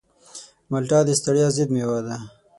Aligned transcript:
مالټه 0.69 0.99
د 1.07 1.09
ستړیا 1.19 1.47
ضد 1.55 1.69
مېوه 1.75 1.99
ده. 2.07 2.15